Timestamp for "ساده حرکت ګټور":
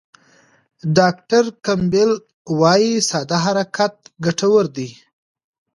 3.09-4.65